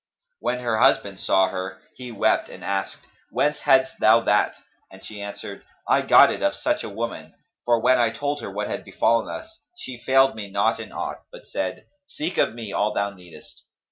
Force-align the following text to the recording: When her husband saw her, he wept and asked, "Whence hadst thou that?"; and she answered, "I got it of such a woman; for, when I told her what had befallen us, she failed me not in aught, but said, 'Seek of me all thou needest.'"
When 0.39 0.57
her 0.61 0.77
husband 0.79 1.19
saw 1.19 1.49
her, 1.49 1.79
he 1.95 2.11
wept 2.11 2.49
and 2.49 2.63
asked, 2.63 3.05
"Whence 3.29 3.59
hadst 3.59 3.99
thou 3.99 4.21
that?"; 4.21 4.55
and 4.89 5.05
she 5.05 5.21
answered, 5.21 5.63
"I 5.87 6.01
got 6.01 6.31
it 6.33 6.41
of 6.41 6.55
such 6.55 6.83
a 6.83 6.89
woman; 6.89 7.35
for, 7.65 7.79
when 7.79 7.99
I 7.99 8.09
told 8.09 8.41
her 8.41 8.49
what 8.49 8.65
had 8.67 8.83
befallen 8.83 9.29
us, 9.29 9.59
she 9.77 9.99
failed 10.03 10.33
me 10.33 10.49
not 10.49 10.79
in 10.79 10.91
aught, 10.91 11.19
but 11.31 11.45
said, 11.45 11.85
'Seek 12.07 12.39
of 12.39 12.55
me 12.55 12.73
all 12.73 12.95
thou 12.95 13.11
needest.'" 13.11 13.61